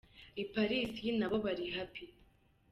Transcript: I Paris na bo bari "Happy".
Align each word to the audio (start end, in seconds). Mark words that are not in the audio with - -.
I 0.43 0.43
Paris 0.55 0.95
na 1.17 1.25
bo 1.31 1.37
bari 1.45 1.65
"Happy". 1.75 2.05